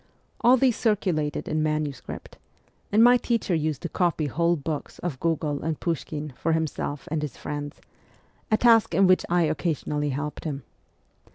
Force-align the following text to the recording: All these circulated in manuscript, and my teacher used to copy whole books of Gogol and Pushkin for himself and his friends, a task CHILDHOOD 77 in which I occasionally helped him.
All 0.39 0.57
these 0.57 0.75
circulated 0.77 1.47
in 1.47 1.61
manuscript, 1.61 2.39
and 2.91 3.03
my 3.03 3.17
teacher 3.17 3.53
used 3.53 3.83
to 3.83 3.89
copy 3.89 4.25
whole 4.25 4.55
books 4.55 4.97
of 4.97 5.19
Gogol 5.19 5.61
and 5.61 5.79
Pushkin 5.79 6.33
for 6.35 6.53
himself 6.53 7.07
and 7.11 7.21
his 7.21 7.37
friends, 7.37 7.79
a 8.49 8.57
task 8.57 8.93
CHILDHOOD 8.93 9.03
77 9.03 9.03
in 9.03 9.07
which 9.07 9.25
I 9.29 9.43
occasionally 9.47 10.09
helped 10.09 10.43
him. 10.45 10.63